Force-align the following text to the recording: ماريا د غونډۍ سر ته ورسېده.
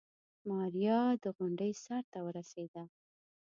ماريا 0.49 1.01
د 1.23 1.25
غونډۍ 1.37 1.71
سر 1.83 2.03
ته 2.11 2.19
ورسېده. 2.27 2.83